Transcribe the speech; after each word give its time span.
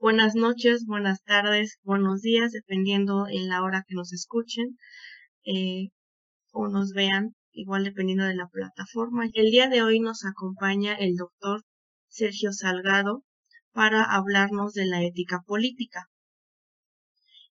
Buenas 0.00 0.36
noches, 0.36 0.86
buenas 0.86 1.24
tardes, 1.24 1.80
buenos 1.82 2.22
días, 2.22 2.52
dependiendo 2.52 3.26
en 3.26 3.48
la 3.48 3.64
hora 3.64 3.84
que 3.84 3.96
nos 3.96 4.12
escuchen 4.12 4.78
eh, 5.44 5.88
o 6.52 6.68
nos 6.68 6.92
vean, 6.92 7.34
igual 7.50 7.82
dependiendo 7.82 8.22
de 8.22 8.36
la 8.36 8.46
plataforma. 8.46 9.28
El 9.34 9.50
día 9.50 9.68
de 9.68 9.82
hoy 9.82 9.98
nos 9.98 10.24
acompaña 10.24 10.94
el 10.94 11.16
doctor 11.16 11.64
Sergio 12.06 12.52
Salgado 12.52 13.24
para 13.72 14.04
hablarnos 14.04 14.72
de 14.72 14.86
la 14.86 15.02
ética 15.02 15.42
política. 15.44 16.08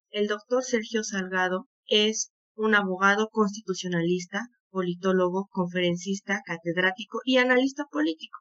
El 0.09 0.27
doctor 0.27 0.63
Sergio 0.63 1.03
Salgado 1.03 1.67
es 1.87 2.31
un 2.55 2.75
abogado 2.75 3.27
constitucionalista, 3.29 4.47
politólogo, 4.69 5.49
conferencista, 5.51 6.41
catedrático 6.45 7.19
y 7.25 7.39
analista 7.39 7.83
político. 7.91 8.39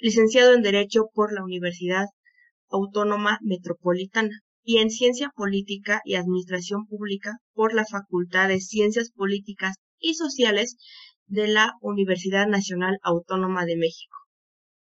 Licenciado 0.00 0.54
en 0.54 0.62
Derecho 0.62 1.10
por 1.12 1.34
la 1.34 1.44
Universidad 1.44 2.06
Autónoma 2.70 3.38
Metropolitana 3.42 4.40
y 4.62 4.78
en 4.78 4.90
Ciencia 4.90 5.32
Política 5.34 6.00
y 6.04 6.14
Administración 6.14 6.86
Pública 6.86 7.38
por 7.54 7.74
la 7.74 7.84
Facultad 7.84 8.48
de 8.48 8.60
Ciencias 8.60 9.10
Políticas 9.10 9.76
y 9.98 10.14
Sociales 10.14 10.76
de 11.26 11.48
la 11.48 11.72
Universidad 11.80 12.46
Nacional 12.46 12.98
Autónoma 13.02 13.64
de 13.64 13.76
México. 13.76 14.16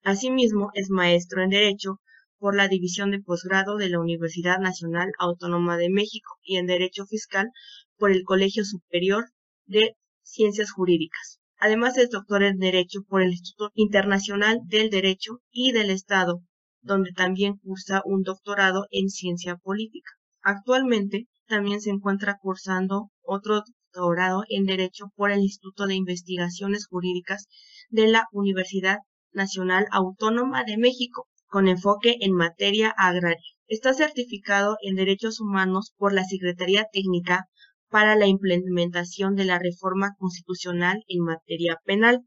Asimismo, 0.03 0.71
es 0.75 0.91
maestro 0.91 1.43
en 1.43 1.51
Derecho 1.51 2.01
por 2.39 2.55
la 2.55 2.69
División 2.69 3.11
de 3.11 3.21
Posgrado 3.21 3.77
de 3.77 3.89
la 3.89 4.01
Universidad 4.01 4.59
Nacional 4.59 5.11
Autónoma 5.19 5.77
de 5.77 5.91
México 5.91 6.37
y 6.43 6.57
en 6.57 6.67
Derecho 6.67 7.07
Fiscal 7.07 7.51
por 7.97 8.13
el 8.13 8.23
Colegio 8.23 8.65
Superior 8.65 9.25
de 9.65 9.97
Ciencias 10.23 10.71
Jurídicas. 10.71 11.41
Además 11.59 11.97
es 11.97 12.11
doctor 12.11 12.43
en 12.43 12.59
Derecho 12.59 13.01
por 13.09 13.23
el 13.23 13.31
Instituto 13.31 13.71
Internacional 13.75 14.61
del 14.67 14.91
Derecho 14.91 15.41
y 15.51 15.73
del 15.73 15.91
Estado, 15.91 16.43
donde 16.87 17.11
también 17.13 17.57
cursa 17.57 18.01
un 18.05 18.23
doctorado 18.23 18.87
en 18.91 19.09
Ciencia 19.11 19.57
Política. 19.57 20.13
Actualmente 20.43 21.27
también 21.47 21.81
se 21.81 21.91
encuentra 21.91 22.39
cursando 22.41 23.11
otro 23.23 23.63
doctorado 23.93 24.45
en 24.49 24.65
Derecho 24.65 25.07
por 25.17 25.31
el 25.31 25.41
Instituto 25.41 25.87
de 25.87 25.97
Investigaciones 25.97 26.87
Jurídicas 26.87 27.49
de 27.91 28.07
la 28.07 28.27
Universidad 28.33 28.99
Nacional 29.33 29.87
Autónoma 29.91 30.65
de 30.65 30.77
México, 30.77 31.27
con 31.47 31.69
enfoque 31.69 32.17
en 32.21 32.33
materia 32.33 32.91
agraria. 32.97 33.43
Está 33.67 33.93
certificado 33.93 34.77
en 34.83 34.95
Derechos 34.95 35.41
Humanos 35.41 35.93
por 35.97 36.13
la 36.13 36.25
Secretaría 36.25 36.87
Técnica 36.93 37.47
para 37.89 38.17
la 38.17 38.27
implementación 38.27 39.35
de 39.35 39.45
la 39.45 39.59
reforma 39.59 40.15
constitucional 40.19 41.03
en 41.09 41.25
materia 41.25 41.79
penal. 41.85 42.21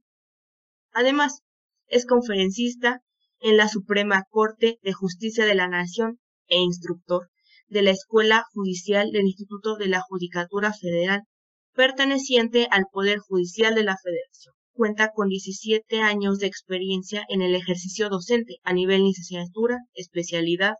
Además, 0.92 1.42
es 1.88 2.06
conferencista 2.06 3.02
en 3.42 3.58
la 3.58 3.70
Suprema 3.70 4.24
Corte 4.30 4.80
de 4.84 4.94
Justicia 4.94 5.46
de 5.46 5.56
la 5.56 5.68
Nación 5.68 6.20
e 6.48 6.60
instructor 6.60 7.30
de 7.68 7.82
la 7.82 7.92
Escuela 7.92 8.44
Judicial 8.54 9.12
del 9.12 9.28
Instituto 9.28 9.76
de 9.78 9.88
la 9.88 10.02
Judicatura 10.02 10.74
Federal, 10.74 11.24
perteneciente 11.74 12.68
al 12.72 12.86
Poder 12.92 13.20
Judicial 13.20 13.76
de 13.76 13.84
la 13.84 13.96
Federación. 14.04 14.56
Cuenta 14.74 15.12
con 15.14 15.30
17 15.30 16.02
años 16.02 16.40
de 16.40 16.48
experiencia 16.48 17.24
en 17.30 17.42
el 17.42 17.56
ejercicio 17.56 18.10
docente 18.10 18.58
a 18.64 18.74
nivel 18.74 19.04
licenciatura, 19.04 19.78
especialidad, 19.94 20.74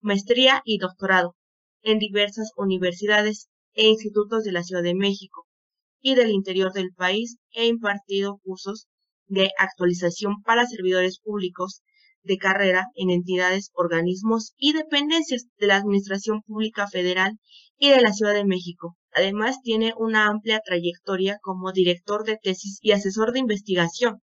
maestría 0.00 0.62
y 0.64 0.78
doctorado 0.78 1.36
en 1.82 1.98
diversas 1.98 2.50
universidades 2.56 3.48
e 3.74 3.86
institutos 3.86 4.44
de 4.44 4.52
la 4.52 4.62
Ciudad 4.62 4.82
de 4.82 4.94
México 4.94 5.46
y 6.00 6.14
del 6.14 6.30
interior 6.30 6.72
del 6.72 6.92
país 6.92 7.36
e 7.52 7.66
impartido 7.66 8.40
cursos 8.42 8.86
de 9.26 9.50
actualización 9.58 10.42
para 10.42 10.66
servidores 10.66 11.20
públicos 11.20 11.82
de 12.22 12.36
carrera 12.36 12.86
en 12.94 13.10
entidades, 13.10 13.70
organismos 13.74 14.54
y 14.56 14.72
dependencias 14.72 15.46
de 15.58 15.66
la 15.66 15.76
Administración 15.76 16.42
Pública 16.42 16.86
Federal 16.86 17.38
y 17.78 17.90
de 17.90 18.00
la 18.00 18.12
Ciudad 18.12 18.34
de 18.34 18.44
México. 18.44 18.96
Además, 19.12 19.60
tiene 19.62 19.92
una 19.96 20.26
amplia 20.26 20.60
trayectoria 20.64 21.38
como 21.42 21.72
director 21.72 22.24
de 22.24 22.38
tesis 22.42 22.78
y 22.82 22.92
asesor 22.92 23.32
de 23.32 23.40
investigación, 23.40 24.20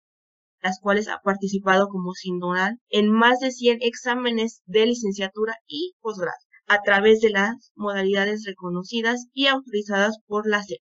las 0.61 0.81
cuales 0.81 1.09
ha 1.09 1.21
participado 1.23 1.89
como 1.89 2.13
sinodal 2.13 2.79
en 2.89 3.11
más 3.11 3.39
de 3.39 3.51
100 3.51 3.79
exámenes 3.83 4.63
de 4.67 4.87
licenciatura 4.87 5.55
y 5.67 5.95
posgrado 6.01 6.37
a 6.67 6.81
través 6.83 7.21
de 7.21 7.31
las 7.31 7.73
modalidades 7.75 8.45
reconocidas 8.47 9.27
y 9.33 9.47
autorizadas 9.47 10.19
por 10.27 10.49
la 10.49 10.63
SEP. 10.63 10.81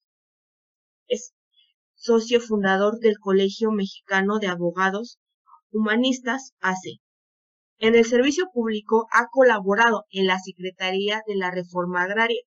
Es 1.07 1.35
socio 1.95 2.41
fundador 2.41 2.99
del 3.01 3.19
Colegio 3.19 3.71
Mexicano 3.71 4.39
de 4.39 4.49
Abogados 4.49 5.19
Humanistas 5.79 6.55
AC. 6.61 7.03
En 7.77 7.97
el 7.97 8.07
servicio 8.07 8.47
público 8.51 9.09
ha 9.13 9.27
colaborado 9.27 10.07
en 10.09 10.27
la 10.27 10.39
Secretaría 10.39 11.21
de 11.27 11.37
la 11.37 11.51
Reforma 11.51 12.01
Agraria, 12.01 12.41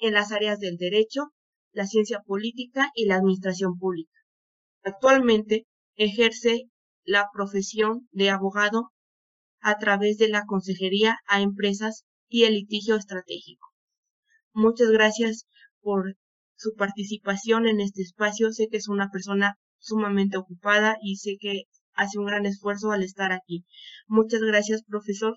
en 0.00 0.12
las 0.12 0.32
áreas 0.32 0.58
del 0.58 0.76
derecho, 0.76 1.28
la 1.70 1.86
ciencia 1.86 2.20
política 2.26 2.90
y 2.96 3.06
la 3.06 3.14
administración 3.14 3.78
pública. 3.78 4.10
Actualmente 4.82 5.68
ejerce 5.94 6.64
la 7.04 7.28
profesión 7.32 8.08
de 8.10 8.30
abogado 8.30 8.90
a 9.60 9.78
través 9.78 10.18
de 10.18 10.26
la 10.26 10.44
consejería 10.44 11.18
a 11.28 11.40
empresas 11.42 12.06
y 12.26 12.42
el 12.42 12.54
litigio 12.54 12.96
estratégico. 12.96 13.68
Muchas 14.52 14.90
gracias 14.90 15.46
por 15.80 16.16
su 16.56 16.74
participación 16.74 17.68
en 17.68 17.80
este 17.80 18.02
espacio. 18.02 18.50
Sé 18.50 18.66
que 18.68 18.78
es 18.78 18.88
una 18.88 19.10
persona 19.10 19.54
sumamente 19.78 20.38
ocupada 20.38 20.96
y 21.00 21.18
sé 21.18 21.36
que 21.38 21.62
hace 21.98 22.18
un 22.18 22.26
gran 22.26 22.46
esfuerzo 22.46 22.92
al 22.92 23.02
estar 23.02 23.32
aquí. 23.32 23.66
Muchas 24.06 24.40
gracias, 24.40 24.82
profesor. 24.84 25.36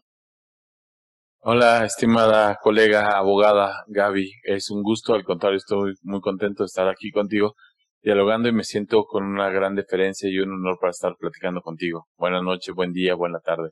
Hola, 1.40 1.86
estimada 1.86 2.58
colega 2.62 3.18
abogada 3.18 3.84
Gaby. 3.88 4.32
Es 4.44 4.70
un 4.70 4.84
gusto, 4.84 5.16
al 5.16 5.24
contrario, 5.24 5.58
estoy 5.58 5.96
muy 6.04 6.22
contento 6.22 6.64
de 6.64 6.68
estar 6.68 6.88
aquí 6.88 7.12
contigo 7.12 7.56
dialogando 8.04 8.48
y 8.48 8.54
me 8.54 8.64
siento 8.64 9.06
con 9.06 9.24
una 9.26 9.50
gran 9.50 9.76
deferencia 9.76 10.30
y 10.30 10.40
un 10.40 10.54
honor 10.54 10.78
para 10.80 10.92
estar 10.92 11.16
platicando 11.20 11.62
contigo. 11.62 12.08
Buenas 12.18 12.44
noches, 12.44 12.74
buen 12.76 12.94
día, 12.94 13.16
buena 13.16 13.40
tarde. 13.40 13.72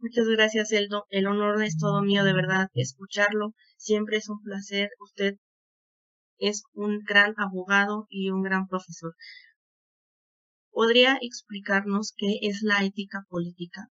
Muchas 0.00 0.26
gracias, 0.28 0.72
Eldo. 0.72 1.06
El 1.10 1.26
honor 1.26 1.62
es 1.62 1.76
todo 1.78 2.02
mío, 2.02 2.22
de 2.24 2.32
verdad, 2.32 2.68
escucharlo. 2.74 3.54
Siempre 3.76 4.16
es 4.16 4.28
un 4.28 4.40
placer. 4.42 4.90
Usted 5.00 5.34
es 6.38 6.62
un 6.72 7.00
gran 7.00 7.34
abogado 7.36 8.06
y 8.08 8.30
un 8.30 8.42
gran 8.42 8.68
profesor. 8.68 9.14
¿Podría 10.78 11.18
explicarnos 11.20 12.14
qué 12.16 12.38
es 12.42 12.62
la 12.62 12.84
ética 12.84 13.26
política? 13.28 13.88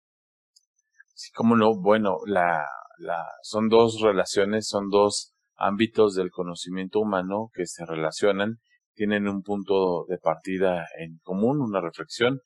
Sí, 1.16 1.32
cómo 1.34 1.56
no. 1.56 1.74
Bueno, 1.82 2.18
son 3.42 3.70
dos 3.70 4.02
relaciones, 4.02 4.68
son 4.68 4.92
dos 4.92 5.34
ámbitos 5.56 6.14
del 6.14 6.30
conocimiento 6.30 7.00
humano 7.00 7.50
que 7.56 7.66
se 7.66 7.88
relacionan, 7.88 8.60
tienen 8.94 9.28
un 9.28 9.42
punto 9.42 10.06
de 10.08 10.20
partida 10.20 10.86
en 11.00 11.18
común, 11.24 11.60
una 11.60 11.82
reflexión, 11.82 12.42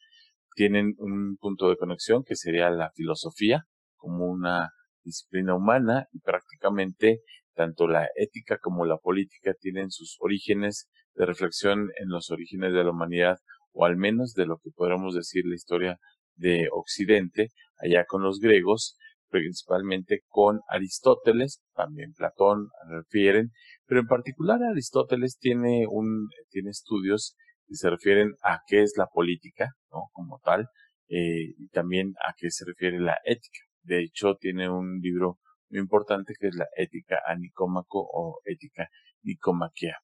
tienen 0.55 0.93
un 0.99 1.35
punto 1.35 1.67
de 1.67 1.75
conexión 1.75 2.23
que 2.23 2.37
sería 2.37 2.69
la 2.69 2.91
filosofía 2.91 3.65
como 3.97 4.23
una 4.23 4.69
disciplina 5.03 5.53
humana 5.53 6.07
y 6.13 6.21
prácticamente 6.21 7.23
tanto 7.55 7.87
la 7.89 8.07
ética 8.15 8.57
como 8.57 8.85
la 8.85 8.99
política 8.99 9.51
tienen 9.59 9.91
sus 9.91 10.15
orígenes 10.21 10.87
de 11.15 11.25
reflexión 11.25 11.89
en 11.99 12.07
los 12.07 12.31
orígenes 12.31 12.71
de 12.71 12.85
la 12.85 12.91
humanidad 12.91 13.35
o 13.73 13.85
al 13.85 13.97
menos 13.97 14.33
de 14.33 14.45
lo 14.45 14.57
que 14.57 14.71
podríamos 14.75 15.15
decir 15.15 15.43
la 15.45 15.55
historia 15.55 15.97
de 16.35 16.67
Occidente, 16.71 17.49
allá 17.77 18.05
con 18.05 18.23
los 18.23 18.39
griegos, 18.39 18.97
principalmente 19.29 20.21
con 20.27 20.61
Aristóteles, 20.69 21.61
también 21.75 22.13
Platón 22.13 22.69
refieren, 22.89 23.51
pero 23.85 24.01
en 24.01 24.07
particular 24.07 24.59
Aristóteles 24.63 25.37
tiene 25.37 25.85
un 25.87 26.27
tiene 26.49 26.71
estudios 26.71 27.35
y 27.67 27.75
se 27.75 27.89
refieren 27.89 28.33
a 28.43 28.59
qué 28.67 28.81
es 28.81 28.93
la 28.97 29.05
política, 29.05 29.69
¿no? 29.91 30.09
Como 30.11 30.39
tal, 30.43 30.67
eh, 31.07 31.53
y 31.57 31.69
también 31.69 32.13
a 32.27 32.33
qué 32.37 32.49
se 32.49 32.65
refiere 32.65 32.99
la 32.99 33.17
ética. 33.23 33.59
De 33.83 34.01
hecho, 34.01 34.35
tiene 34.35 34.69
un 34.69 34.99
libro 35.01 35.37
muy 35.69 35.79
importante 35.79 36.33
que 36.39 36.47
es 36.47 36.55
la 36.55 36.67
ética 36.75 37.19
a 37.25 37.35
Nicómaco 37.35 37.99
o 38.01 38.39
ética 38.45 38.89
nicomaquea. 39.21 39.97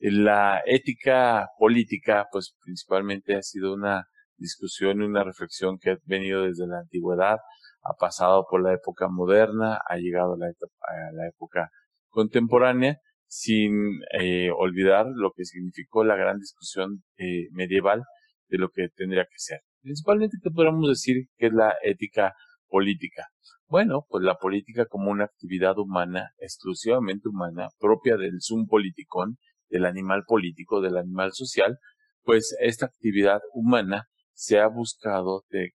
La 0.00 0.62
ética 0.64 1.48
política, 1.58 2.26
pues 2.32 2.56
principalmente 2.64 3.36
ha 3.36 3.42
sido 3.42 3.74
una 3.74 4.06
discusión 4.38 5.02
y 5.02 5.04
una 5.04 5.24
reflexión 5.24 5.78
que 5.78 5.90
ha 5.90 5.98
venido 6.04 6.44
desde 6.44 6.66
la 6.66 6.78
antigüedad, 6.78 7.36
ha 7.82 7.94
pasado 7.98 8.46
por 8.50 8.62
la 8.62 8.72
época 8.72 9.08
moderna, 9.08 9.78
ha 9.86 9.96
llegado 9.96 10.34
a 10.34 10.38
la, 10.38 10.46
a 10.46 11.12
la 11.12 11.28
época 11.28 11.68
contemporánea 12.08 12.96
sin 13.26 14.00
eh, 14.18 14.50
olvidar 14.56 15.06
lo 15.14 15.32
que 15.36 15.44
significó 15.44 16.02
la 16.02 16.16
gran 16.16 16.38
discusión 16.38 17.02
eh, 17.16 17.48
medieval 17.52 18.02
de 18.48 18.58
lo 18.58 18.70
que 18.70 18.88
tendría 18.96 19.24
que 19.24 19.38
ser. 19.38 19.60
Principalmente, 19.82 20.38
¿qué 20.42 20.50
podríamos 20.50 20.88
decir 20.88 21.26
que 21.36 21.46
es 21.46 21.52
la 21.52 21.74
ética 21.82 22.34
política? 22.68 23.28
Bueno, 23.68 24.04
pues 24.08 24.24
la 24.24 24.34
política 24.34 24.86
como 24.86 25.12
una 25.12 25.24
actividad 25.24 25.78
humana, 25.78 26.30
exclusivamente 26.38 27.28
humana, 27.28 27.68
propia 27.78 28.16
del 28.16 28.40
sum 28.40 28.66
politicón, 28.66 29.36
del 29.70 29.86
animal 29.86 30.24
político, 30.26 30.80
del 30.80 30.96
animal 30.96 31.32
social, 31.32 31.78
pues 32.22 32.54
esta 32.60 32.86
actividad 32.86 33.40
humana 33.54 34.04
se 34.32 34.58
ha 34.58 34.68
buscado 34.68 35.44
de 35.50 35.70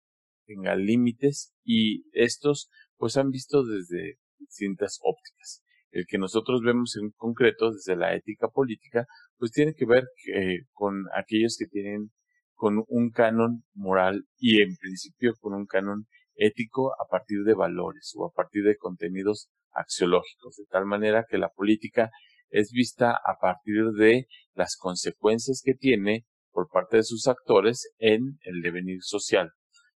tenga 0.45 0.75
límites 0.75 1.53
y 1.63 2.03
estos 2.11 2.69
pues 2.97 3.17
han 3.17 3.29
visto 3.29 3.63
desde 3.63 4.17
distintas 4.37 4.99
ópticas. 5.01 5.63
El 5.91 6.05
que 6.07 6.17
nosotros 6.17 6.61
vemos 6.63 6.97
en 7.01 7.11
concreto 7.15 7.71
desde 7.71 7.95
la 7.95 8.15
ética 8.15 8.47
política, 8.49 9.05
pues 9.37 9.51
tiene 9.51 9.73
que 9.73 9.85
ver 9.85 10.03
eh, 10.33 10.65
con 10.71 11.05
aquellos 11.15 11.57
que 11.57 11.67
tienen 11.67 12.11
con 12.53 12.83
un 12.87 13.11
canon 13.11 13.63
moral 13.73 14.25
y 14.37 14.61
en 14.61 14.75
principio 14.77 15.33
con 15.39 15.53
un 15.53 15.65
canon 15.65 16.05
ético 16.35 16.93
a 16.93 17.07
partir 17.09 17.43
de 17.43 17.53
valores 17.53 18.13
o 18.15 18.25
a 18.25 18.31
partir 18.31 18.63
de 18.63 18.77
contenidos 18.77 19.49
axiológicos, 19.71 20.55
de 20.55 20.65
tal 20.69 20.85
manera 20.85 21.25
que 21.29 21.37
la 21.37 21.49
política 21.49 22.09
es 22.49 22.71
vista 22.71 23.11
a 23.11 23.37
partir 23.39 23.91
de 23.97 24.27
las 24.53 24.75
consecuencias 24.77 25.61
que 25.63 25.73
tiene 25.73 26.25
por 26.51 26.69
parte 26.69 26.97
de 26.97 27.03
sus 27.03 27.27
actores 27.27 27.91
en 27.97 28.39
el 28.41 28.61
devenir 28.61 28.99
social. 29.01 29.51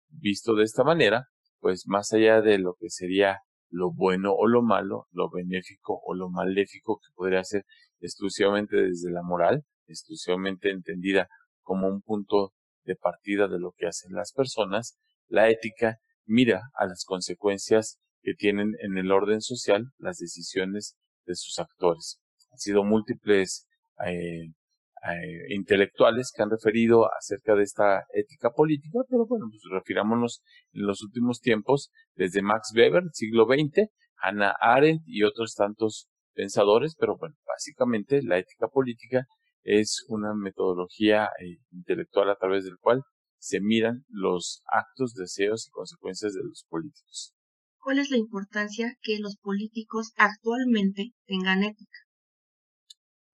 Visto 0.09 0.55
de 0.55 0.65
esta 0.65 0.85
manera, 0.85 1.27
pues 1.61 1.85
más 1.87 2.13
allá 2.13 2.41
de 2.41 2.59
lo 2.59 2.75
que 2.81 2.89
sería 2.89 3.41
lo 3.69 3.93
bueno 3.93 4.33
o 4.33 4.47
lo 4.47 4.63
malo, 4.63 5.07
lo 5.11 5.29
benéfico 5.31 6.01
o 6.05 6.15
lo 6.15 6.31
maléfico 6.31 6.99
que 6.99 7.13
podría 7.15 7.45
ser 7.45 7.65
exclusivamente 8.01 8.77
desde 8.77 9.11
la 9.11 9.23
moral, 9.23 9.65
exclusivamente 9.87 10.71
entendida 10.71 11.29
como 11.63 11.89
un 11.89 12.01
punto 12.01 12.53
de 12.85 12.97
partida 12.97 13.49
de 13.49 13.59
lo 13.59 13.73
que 13.77 13.87
hacen 13.87 14.13
las 14.13 14.33
personas, 14.33 14.97
la 15.29 15.51
ética 15.51 15.99
mira 16.25 16.63
a 16.75 16.87
las 16.87 17.05
consecuencias 17.05 17.99
que 18.23 18.35
tienen 18.35 18.75
en 18.81 18.97
el 18.97 19.11
orden 19.13 19.41
social 19.41 19.91
las 19.99 20.19
decisiones 20.19 20.97
de 21.27 21.35
sus 21.35 21.59
actores. 21.59 22.21
Han 22.57 22.59
sido 22.59 22.85
múltiples 22.85 23.67
eh, 24.07 24.47
eh, 24.47 25.55
intelectuales 25.55 26.33
que 26.35 26.43
han 26.43 26.49
referido 26.49 27.05
acerca 27.13 27.55
de 27.55 27.65
esta 27.65 28.07
ética 28.15 28.49
política, 28.51 29.01
pero 29.11 29.27
bueno, 29.27 29.47
pues 29.51 29.61
refirámonos 29.71 30.43
en 30.73 30.87
los 30.87 31.03
últimos 31.03 31.41
tiempos, 31.41 31.91
desde 32.15 32.41
Max 32.41 32.73
Weber, 32.75 33.03
siglo 33.13 33.45
XX, 33.45 33.91
Hannah 34.23 34.55
Arendt 34.59 35.03
y 35.05 35.25
otros 35.25 35.55
tantos 35.55 36.09
pensadores, 36.33 36.97
pero 36.99 37.19
bueno, 37.19 37.35
básicamente 37.47 38.23
la 38.23 38.39
ética 38.39 38.69
política 38.69 39.27
es 39.65 40.03
una 40.09 40.33
metodología 40.35 41.27
eh, 41.27 41.59
intelectual 41.73 42.31
a 42.31 42.37
través 42.37 42.65
del 42.65 42.79
cual 42.81 43.03
se 43.39 43.61
miran 43.61 44.07
los 44.09 44.63
actos, 44.73 45.13
deseos 45.13 45.69
y 45.69 45.71
consecuencias 45.73 46.33
de 46.33 46.43
los 46.43 46.65
políticos. 46.71 47.35
¿Cuál 47.81 47.99
es 47.99 48.11
la 48.11 48.17
importancia 48.17 48.97
que 49.03 49.19
los 49.19 49.37
políticos 49.37 50.13
actualmente 50.17 51.13
tengan 51.27 51.63
ética? 51.63 52.06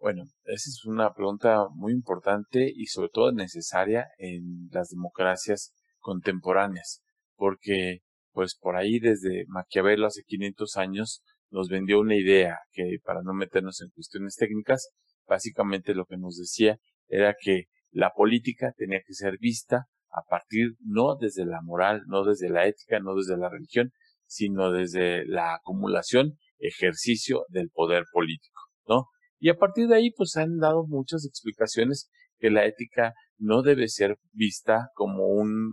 Bueno, 0.02 0.24
esa 0.46 0.68
es 0.68 0.84
una 0.84 1.14
pregunta 1.14 1.68
muy 1.76 1.92
importante 1.92 2.68
y 2.74 2.86
sobre 2.86 3.08
todo 3.08 3.30
necesaria 3.30 4.08
en 4.18 4.68
las 4.72 4.88
democracias 4.88 5.72
contemporáneas, 6.00 7.02
porque 7.36 8.00
pues 8.32 8.56
por 8.60 8.74
ahí 8.74 8.98
desde 8.98 9.44
Maquiavelo 9.46 10.08
hace 10.08 10.24
500 10.26 10.76
años 10.76 11.22
nos 11.50 11.68
vendió 11.68 12.00
una 12.00 12.16
idea 12.16 12.58
que 12.72 12.96
para 13.04 13.22
no 13.22 13.32
meternos 13.32 13.80
en 13.80 13.90
cuestiones 13.90 14.34
técnicas, 14.34 14.88
básicamente 15.28 15.94
lo 15.94 16.04
que 16.04 16.16
nos 16.16 16.36
decía 16.36 16.78
era 17.06 17.36
que 17.40 17.66
la 17.92 18.10
política 18.10 18.72
tenía 18.76 19.02
que 19.06 19.14
ser 19.14 19.38
vista 19.38 19.86
a 20.10 20.22
partir 20.28 20.72
no 20.80 21.14
desde 21.14 21.46
la 21.46 21.60
moral, 21.62 22.02
no 22.08 22.24
desde 22.24 22.50
la 22.50 22.66
ética, 22.66 22.98
no 22.98 23.14
desde 23.14 23.36
la 23.36 23.50
religión, 23.50 23.92
sino 24.26 24.72
desde 24.72 25.24
la 25.26 25.54
acumulación, 25.54 26.38
ejercicio 26.58 27.44
del 27.50 27.70
poder 27.70 28.02
político, 28.12 28.62
¿no? 28.88 29.06
Y 29.42 29.48
a 29.48 29.56
partir 29.56 29.88
de 29.88 29.96
ahí, 29.96 30.12
pues 30.12 30.36
han 30.36 30.58
dado 30.58 30.86
muchas 30.86 31.26
explicaciones 31.26 32.08
que 32.38 32.48
la 32.48 32.64
ética 32.64 33.12
no 33.38 33.62
debe 33.62 33.88
ser 33.88 34.16
vista 34.30 34.90
como 34.94 35.26
un, 35.26 35.72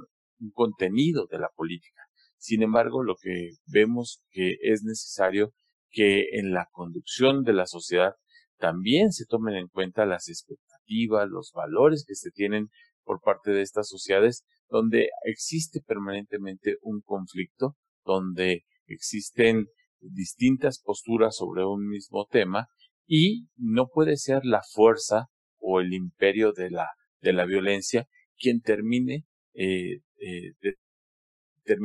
contenido 0.54 1.27
de 1.30 1.38
la 1.38 1.50
política. 1.56 2.01
Sin 2.38 2.63
embargo, 2.63 3.04
lo 3.04 3.13
que 3.21 3.51
vemos 3.68 4.24
que 4.31 4.56
es 4.62 4.81
necesario 4.83 5.51
que 5.92 6.39
en 6.39 6.51
la 6.51 6.68
conducción 6.71 7.44
de 7.44 7.54
la 7.54 7.68
sociedad 7.68 8.13
también 8.57 9.12
se 9.12 9.25
tomen 9.25 9.56
en 9.56 9.68
cuenta 9.68 10.07
las 10.07 10.30
expectativas, 10.30 11.30
los 11.30 11.51
valores 11.54 12.06
que 12.07 12.16
se 12.16 12.31
tienen 12.31 12.69
por 13.04 13.21
parte 13.21 13.51
de 13.51 13.62
estas 13.62 13.88
sociedades, 13.88 14.45
donde 14.68 15.10
existe 15.25 15.81
permanentemente 15.86 16.77
un 16.81 17.01
conflicto, 17.01 17.75
donde 18.04 18.63
existen 18.88 19.68
distintas 20.00 20.81
posturas 20.81 21.36
sobre 21.36 21.66
un 21.66 21.88
mismo 21.88 22.25
tema 22.25 22.68
y 23.12 23.48
no 23.58 23.88
puede 23.88 24.18
ser 24.18 24.46
la 24.46 24.62
fuerza 24.62 25.26
o 25.58 25.82
el 25.82 25.94
imperio 25.94 26.54
de 26.54 26.70
la, 26.70 26.92
de 27.22 27.34
la 27.34 27.46
violencia 27.46 28.08
quien 28.38 28.62
termine 28.62 29.26
eh, 29.54 30.02
eh, 30.20 30.54
de, 30.62 30.76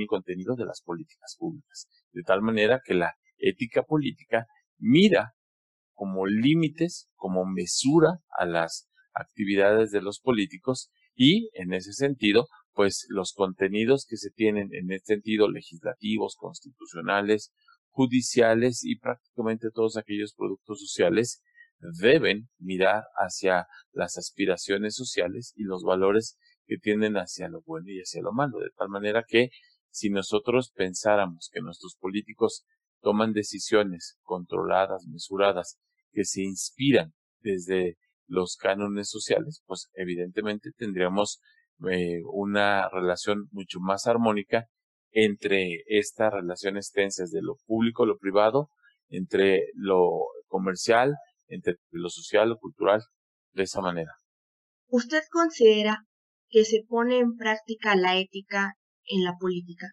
contenido 0.06 0.54
de 0.54 0.66
las 0.66 0.82
políticas 0.82 1.34
públicas. 1.38 1.88
De 2.12 2.22
tal 2.22 2.42
manera 2.42 2.80
que 2.84 2.92
la 2.92 3.14
ética 3.38 3.82
política 3.84 4.46
mira 4.78 5.32
como 5.94 6.26
límites, 6.26 7.08
como 7.14 7.46
mesura 7.46 8.18
a 8.38 8.44
las 8.44 8.88
actividades 9.14 9.90
de 9.92 10.02
los 10.02 10.20
políticos 10.20 10.90
y 11.14 11.48
en 11.54 11.72
ese 11.72 11.94
sentido, 11.94 12.48
pues 12.72 13.06
los 13.08 13.32
contenidos 13.32 14.04
que 14.06 14.18
se 14.18 14.30
tienen 14.30 14.68
en 14.72 14.92
este 14.92 15.14
sentido 15.14 15.48
legislativos, 15.48 16.36
constitucionales 16.36 17.52
judiciales 17.94 18.84
y 18.84 18.98
prácticamente 18.98 19.70
todos 19.72 19.96
aquellos 19.96 20.34
productos 20.34 20.80
sociales 20.80 21.42
deben 22.00 22.48
mirar 22.58 23.04
hacia 23.16 23.68
las 23.92 24.18
aspiraciones 24.18 24.96
sociales 24.96 25.52
y 25.54 25.62
los 25.62 25.84
valores 25.84 26.36
que 26.66 26.76
tienden 26.76 27.14
hacia 27.14 27.48
lo 27.48 27.62
bueno 27.62 27.90
y 27.90 28.00
hacia 28.00 28.20
lo 28.20 28.32
malo, 28.32 28.58
de 28.58 28.70
tal 28.76 28.88
manera 28.88 29.24
que 29.26 29.50
si 29.90 30.10
nosotros 30.10 30.72
pensáramos 30.74 31.50
que 31.52 31.60
nuestros 31.60 31.96
políticos 31.96 32.64
toman 33.00 33.32
decisiones 33.32 34.18
controladas, 34.22 35.06
mesuradas, 35.06 35.78
que 36.12 36.24
se 36.24 36.42
inspiran 36.42 37.12
desde 37.42 37.96
los 38.26 38.56
cánones 38.56 39.08
sociales, 39.08 39.62
pues 39.66 39.90
evidentemente 39.94 40.70
tendríamos 40.76 41.40
eh, 41.90 42.22
una 42.32 42.88
relación 42.88 43.48
mucho 43.52 43.78
más 43.78 44.06
armónica 44.06 44.66
entre 45.14 45.84
estas 45.86 46.32
relaciones 46.32 46.90
tensas 46.90 47.30
de 47.30 47.40
lo 47.40 47.56
público, 47.66 48.04
lo 48.04 48.18
privado, 48.18 48.68
entre 49.08 49.68
lo 49.74 50.26
comercial, 50.48 51.14
entre 51.46 51.76
lo 51.90 52.10
social, 52.10 52.48
lo 52.48 52.58
cultural, 52.58 53.00
de 53.52 53.62
esa 53.62 53.80
manera. 53.80 54.10
¿Usted 54.88 55.22
considera 55.30 56.04
que 56.48 56.64
se 56.64 56.82
pone 56.86 57.18
en 57.18 57.36
práctica 57.36 57.94
la 57.94 58.18
ética 58.18 58.74
en 59.04 59.22
la 59.22 59.34
política? 59.38 59.86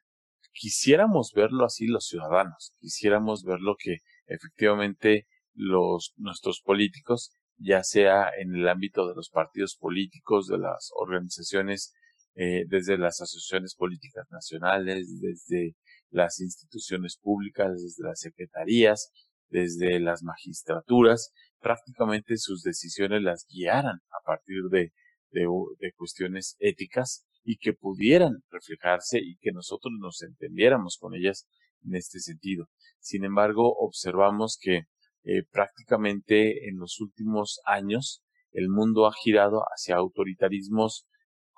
Quisiéramos 0.53 1.31
verlo 1.35 1.65
así 1.65 1.85
los 1.85 2.07
ciudadanos, 2.07 2.73
quisiéramos 2.79 3.43
verlo 3.43 3.75
que 3.77 3.97
efectivamente 4.25 5.27
los 5.53 6.13
nuestros 6.17 6.61
políticos, 6.61 7.31
ya 7.57 7.83
sea 7.83 8.29
en 8.39 8.55
el 8.55 8.67
ámbito 8.67 9.07
de 9.07 9.15
los 9.15 9.29
partidos 9.29 9.77
políticos, 9.79 10.47
de 10.47 10.57
las 10.57 10.89
organizaciones 10.95 11.93
eh, 12.35 12.63
desde 12.67 12.97
las 12.97 13.21
asociaciones 13.21 13.75
políticas 13.75 14.25
nacionales, 14.31 15.19
desde 15.19 15.75
las 16.09 16.39
instituciones 16.39 17.17
públicas, 17.17 17.71
desde 17.81 18.03
las 18.03 18.19
secretarías, 18.19 19.11
desde 19.49 19.99
las 19.99 20.23
magistraturas, 20.23 21.31
prácticamente 21.59 22.37
sus 22.37 22.63
decisiones 22.63 23.21
las 23.21 23.45
guiaran 23.49 23.99
a 24.09 24.25
partir 24.25 24.63
de, 24.71 24.91
de, 25.31 25.93
cuestiones 25.95 26.55
éticas 26.59 27.25
y 27.43 27.57
que 27.57 27.73
pudieran 27.73 28.43
reflejarse 28.49 29.19
y 29.19 29.37
que 29.37 29.51
nosotros 29.51 29.93
nos 29.99 30.21
entendiéramos 30.21 30.97
con 30.99 31.13
ellas 31.13 31.47
en 31.83 31.95
este 31.95 32.19
sentido. 32.19 32.67
Sin 32.99 33.25
embargo, 33.25 33.73
observamos 33.77 34.57
que 34.59 34.83
eh, 35.23 35.43
prácticamente 35.51 36.69
en 36.69 36.77
los 36.77 36.99
últimos 36.99 37.61
años 37.65 38.23
el 38.51 38.69
mundo 38.69 39.05
ha 39.07 39.13
girado 39.13 39.61
hacia 39.61 39.95
autoritarismos 39.95 41.07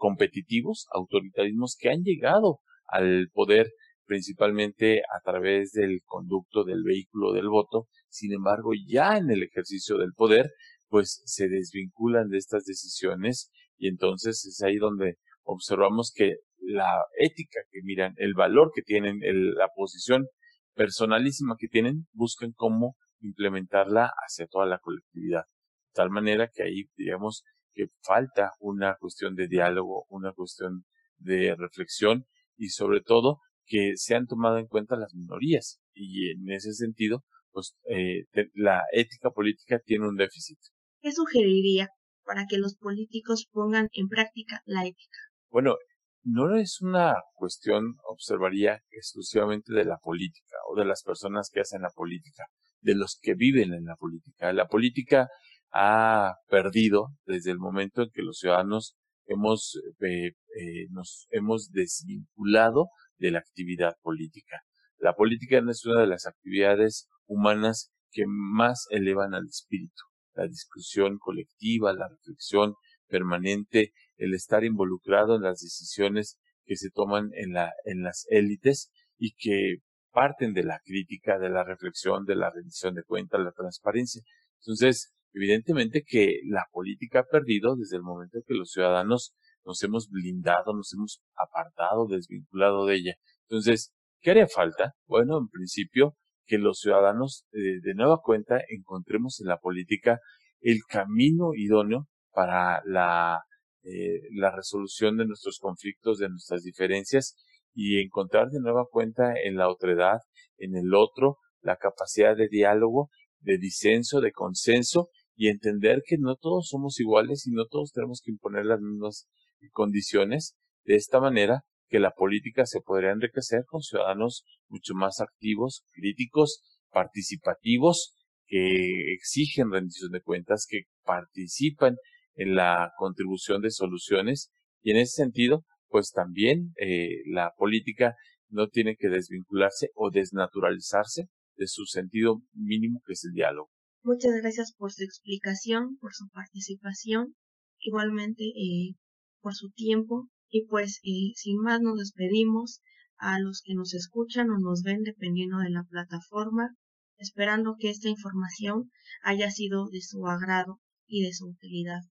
competitivos, 0.03 0.86
autoritarismos 0.91 1.77
que 1.79 1.89
han 1.89 2.01
llegado 2.03 2.60
al 2.88 3.29
poder 3.31 3.72
principalmente 4.05 5.00
a 5.00 5.22
través 5.24 5.72
del 5.72 6.01
conducto 6.03 6.65
del 6.65 6.83
vehículo 6.83 7.31
del 7.31 7.48
voto, 7.48 7.88
sin 8.10 8.33
embargo 8.33 8.72
ya 8.86 9.15
en 9.15 9.31
el 9.31 9.43
ejercicio 9.43 9.98
del 9.98 10.12
poder, 10.13 10.51
pues 10.89 11.22
se 11.24 11.48
desvinculan 11.48 12.27
de 12.27 12.38
estas 12.38 12.65
decisiones 12.65 13.50
y 13.77 13.88
entonces 13.88 14.45
es 14.45 14.62
ahí 14.62 14.75
donde 14.75 15.15
observamos 15.43 16.12
que 16.13 16.36
la 16.60 17.05
ética 17.17 17.62
que 17.72 17.79
miran, 17.83 18.13
el 18.17 18.33
valor 18.33 18.72
que 18.75 18.81
tienen, 18.81 19.19
la 19.55 19.69
posición 19.74 20.27
personalísima 20.75 21.55
que 21.57 21.69
tienen, 21.69 22.07
buscan 22.12 22.51
cómo 22.53 22.98
implementarla 23.22 24.12
hacia 24.27 24.48
toda 24.48 24.65
la 24.65 24.79
colectividad. 24.79 25.43
De 25.43 25.93
tal 25.93 26.10
manera 26.10 26.50
que 26.53 26.63
ahí, 26.63 26.89
digamos, 26.98 27.45
que 27.73 27.87
falta 28.01 28.51
una 28.59 28.95
cuestión 28.99 29.35
de 29.35 29.47
diálogo, 29.47 30.05
una 30.09 30.31
cuestión 30.33 30.85
de 31.17 31.55
reflexión 31.57 32.25
y 32.57 32.69
sobre 32.69 33.01
todo 33.01 33.39
que 33.65 33.93
se 33.95 34.15
han 34.15 34.27
tomado 34.27 34.57
en 34.57 34.67
cuenta 34.67 34.95
las 34.95 35.13
minorías 35.13 35.79
y 35.93 36.31
en 36.31 36.49
ese 36.51 36.73
sentido 36.73 37.23
pues 37.51 37.75
eh, 37.87 38.25
la 38.55 38.81
ética 38.91 39.29
política 39.29 39.79
tiene 39.85 40.07
un 40.07 40.15
déficit. 40.15 40.57
¿Qué 41.01 41.11
sugeriría 41.11 41.89
para 42.25 42.45
que 42.47 42.57
los 42.57 42.75
políticos 42.75 43.47
pongan 43.51 43.89
en 43.93 44.07
práctica 44.09 44.61
la 44.65 44.85
ética? 44.85 45.19
Bueno, 45.49 45.75
no 46.23 46.55
es 46.55 46.81
una 46.81 47.15
cuestión, 47.33 47.97
observaría, 48.09 48.81
exclusivamente 48.89 49.73
de 49.73 49.85
la 49.85 49.97
política 49.97 50.55
o 50.69 50.75
de 50.75 50.85
las 50.85 51.03
personas 51.03 51.49
que 51.53 51.59
hacen 51.59 51.81
la 51.81 51.91
política, 51.91 52.45
de 52.81 52.95
los 52.95 53.19
que 53.21 53.35
viven 53.35 53.73
en 53.73 53.85
la 53.85 53.95
política. 53.95 54.51
La 54.51 54.67
política 54.67 55.27
ha 55.73 56.35
perdido 56.47 57.07
desde 57.25 57.51
el 57.51 57.57
momento 57.57 58.03
en 58.03 58.09
que 58.13 58.21
los 58.21 58.37
ciudadanos 58.37 58.95
hemos, 59.25 59.79
eh, 60.01 60.27
eh, 60.27 60.87
nos 60.91 61.27
hemos 61.31 61.71
desvinculado 61.71 62.89
de 63.17 63.31
la 63.31 63.39
actividad 63.39 63.95
política. 64.01 64.61
La 64.97 65.13
política 65.15 65.61
es 65.69 65.85
una 65.85 66.01
de 66.01 66.07
las 66.07 66.27
actividades 66.27 67.09
humanas 67.25 67.91
que 68.11 68.23
más 68.27 68.85
elevan 68.89 69.33
al 69.33 69.47
espíritu. 69.47 70.03
La 70.35 70.47
discusión 70.47 71.17
colectiva, 71.17 71.93
la 71.93 72.07
reflexión 72.07 72.75
permanente, 73.07 73.93
el 74.17 74.33
estar 74.33 74.63
involucrado 74.63 75.35
en 75.35 75.41
las 75.41 75.59
decisiones 75.59 76.37
que 76.65 76.75
se 76.75 76.89
toman 76.89 77.29
en, 77.33 77.53
la, 77.53 77.73
en 77.85 78.03
las 78.03 78.25
élites 78.29 78.91
y 79.17 79.33
que 79.33 79.77
parten 80.11 80.53
de 80.53 80.63
la 80.63 80.79
crítica, 80.83 81.39
de 81.39 81.49
la 81.49 81.63
reflexión, 81.63 82.25
de 82.25 82.35
la 82.35 82.51
rendición 82.51 82.93
de 82.93 83.03
cuentas, 83.03 83.41
la 83.41 83.51
transparencia. 83.51 84.21
Entonces, 84.61 85.13
evidentemente 85.33 86.03
que 86.05 86.39
la 86.45 86.65
política 86.71 87.19
ha 87.19 87.25
perdido 87.25 87.75
desde 87.75 87.97
el 87.97 88.03
momento 88.03 88.37
en 88.37 88.43
que 88.47 88.53
los 88.53 88.71
ciudadanos 88.71 89.33
nos 89.65 89.81
hemos 89.83 90.09
blindado, 90.09 90.73
nos 90.73 90.93
hemos 90.93 91.21
apartado, 91.35 92.07
desvinculado 92.07 92.85
de 92.85 92.95
ella. 92.95 93.15
Entonces, 93.49 93.93
¿qué 94.21 94.31
haría 94.31 94.47
falta? 94.47 94.93
Bueno, 95.07 95.37
en 95.37 95.47
principio, 95.47 96.15
que 96.45 96.57
los 96.57 96.79
ciudadanos 96.79 97.45
eh, 97.53 97.79
de 97.81 97.93
nueva 97.95 98.19
cuenta 98.21 98.61
encontremos 98.69 99.39
en 99.39 99.47
la 99.47 99.57
política 99.57 100.19
el 100.61 100.79
camino 100.87 101.51
idóneo 101.55 102.07
para 102.31 102.81
la, 102.85 103.41
eh, 103.83 104.21
la 104.31 104.51
resolución 104.51 105.17
de 105.17 105.25
nuestros 105.25 105.59
conflictos, 105.59 106.19
de 106.19 106.29
nuestras 106.29 106.63
diferencias 106.63 107.35
y 107.73 108.01
encontrar 108.01 108.49
de 108.49 108.59
nueva 108.59 108.85
cuenta 108.89 109.33
en 109.41 109.55
la 109.55 109.69
otredad, 109.69 110.19
en 110.57 110.75
el 110.75 110.93
otro, 110.93 111.37
la 111.61 111.77
capacidad 111.77 112.35
de 112.35 112.47
diálogo, 112.49 113.09
de 113.39 113.57
disenso, 113.57 114.21
de 114.21 114.31
consenso 114.31 115.09
y 115.35 115.47
entender 115.47 116.03
que 116.05 116.17
no 116.17 116.35
todos 116.35 116.67
somos 116.69 116.99
iguales 116.99 117.47
y 117.47 117.51
no 117.51 117.65
todos 117.65 117.91
tenemos 117.91 118.21
que 118.23 118.31
imponer 118.31 118.65
las 118.65 118.79
mismas 118.81 119.27
condiciones. 119.71 120.55
De 120.83 120.95
esta 120.95 121.19
manera 121.19 121.63
que 121.87 121.99
la 121.99 122.11
política 122.11 122.65
se 122.65 122.81
podría 122.81 123.11
enriquecer 123.11 123.63
con 123.65 123.81
ciudadanos 123.81 124.43
mucho 124.67 124.93
más 124.95 125.19
activos, 125.19 125.83
críticos, 125.91 126.61
participativos, 126.91 128.15
que 128.45 129.13
exigen 129.13 129.71
rendición 129.71 130.11
de 130.11 130.21
cuentas, 130.21 130.65
que 130.67 130.81
participan 131.03 131.95
en 132.35 132.55
la 132.55 132.91
contribución 132.97 133.61
de 133.61 133.71
soluciones 133.71 134.51
y 134.81 134.91
en 134.91 134.97
ese 134.97 135.23
sentido, 135.23 135.63
pues 135.87 136.11
también 136.11 136.73
eh, 136.77 137.21
la 137.25 137.53
política 137.57 138.15
no 138.49 138.67
tiene 138.67 138.95
que 138.95 139.09
desvincularse 139.09 139.89
o 139.95 140.11
desnaturalizarse 140.11 141.27
de 141.55 141.67
su 141.67 141.85
sentido 141.85 142.41
mínimo 142.53 143.01
que 143.05 143.13
es 143.13 143.23
el 143.25 143.33
diálogo. 143.33 143.72
Muchas 144.03 144.33
gracias 144.41 144.74
por 144.74 144.91
su 144.91 145.03
explicación, 145.03 145.98
por 145.98 146.13
su 146.13 146.27
participación, 146.29 147.36
igualmente 147.79 148.43
eh, 148.43 148.95
por 149.41 149.53
su 149.53 149.72
tiempo 149.72 150.29
y 150.50 150.65
pues 150.67 151.00
eh, 151.03 151.31
sin 151.36 151.57
más 151.62 151.81
nos 151.81 151.98
despedimos 151.98 152.81
a 153.17 153.39
los 153.39 153.62
que 153.63 153.75
nos 153.75 153.93
escuchan 153.93 154.50
o 154.50 154.60
nos 154.60 154.83
ven 154.83 155.03
dependiendo 155.03 155.60
de 155.60 155.69
la 155.69 155.83
plataforma, 155.83 156.75
esperando 157.17 157.75
que 157.79 157.89
esta 157.89 158.10
información 158.10 158.91
haya 159.22 159.50
sido 159.51 159.88
de 159.88 160.01
su 160.01 160.27
agrado 160.27 160.81
y 161.07 161.24
de 161.24 161.33
su 161.33 161.48
utilidad. 161.48 162.01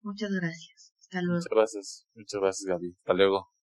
Muchas 0.00 0.30
gracias. 0.30 0.94
Hasta 1.00 1.20
luego. 1.20 1.40
Muchas 1.40 1.50
gracias. 1.50 2.06
Muchas 2.14 2.40
gracias, 2.40 2.66
Gaby. 2.66 2.96
Hasta 2.98 3.12
luego. 3.14 3.53